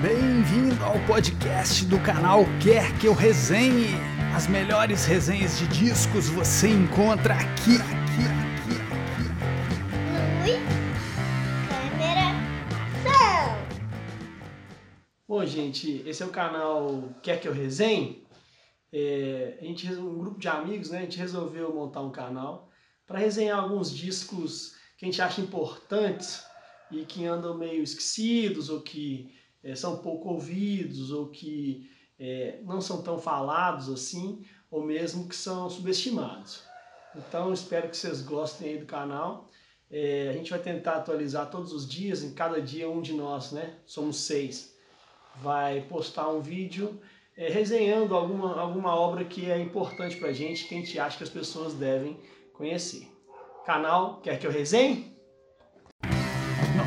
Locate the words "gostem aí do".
38.22-38.86